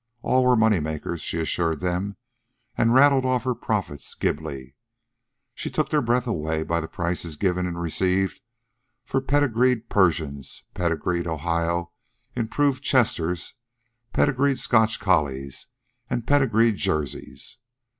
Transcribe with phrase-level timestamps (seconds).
[0.23, 2.17] All were moneymakers, she assured them,
[2.75, 4.73] and rattled off her profits glibly.
[5.53, 8.41] She took their breaths away by the prices given and received
[9.05, 11.91] for pedigreed Persians, pedigreed Ohio
[12.35, 13.53] Improved Chesters,
[14.11, 15.67] pedigreed Scotch collies,
[16.09, 17.57] and pedigreed Jerseys.